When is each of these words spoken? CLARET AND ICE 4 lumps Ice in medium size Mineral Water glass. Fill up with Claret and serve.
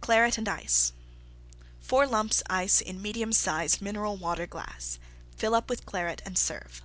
CLARET 0.00 0.38
AND 0.38 0.48
ICE 0.48 0.92
4 1.80 2.06
lumps 2.06 2.44
Ice 2.48 2.80
in 2.80 3.02
medium 3.02 3.32
size 3.32 3.80
Mineral 3.82 4.16
Water 4.16 4.46
glass. 4.46 5.00
Fill 5.36 5.52
up 5.56 5.68
with 5.68 5.84
Claret 5.84 6.22
and 6.24 6.38
serve. 6.38 6.82